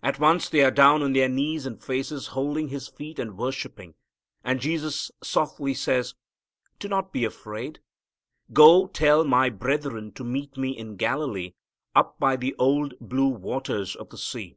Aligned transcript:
At 0.00 0.20
once 0.20 0.48
they 0.48 0.60
are 0.62 0.70
down 0.70 1.02
on 1.02 1.12
their 1.12 1.28
knees 1.28 1.66
and 1.66 1.82
faces, 1.82 2.28
holding 2.28 2.68
His 2.68 2.86
feet 2.86 3.18
and 3.18 3.36
worshipping. 3.36 3.96
And 4.44 4.60
Jesus 4.60 5.10
softly 5.24 5.74
says, 5.74 6.14
"Do 6.78 6.86
not 6.86 7.12
be 7.12 7.24
afraid. 7.24 7.80
Go 8.52 8.86
tell 8.86 9.24
my 9.24 9.48
brethren 9.50 10.12
to 10.12 10.22
meet 10.22 10.56
Me 10.56 10.78
in 10.78 10.94
Galilee, 10.94 11.54
up 11.96 12.16
by 12.20 12.36
the 12.36 12.54
old 12.60 12.94
blue 13.00 13.26
waters 13.30 13.96
of 13.96 14.10
the 14.10 14.18
sea." 14.18 14.56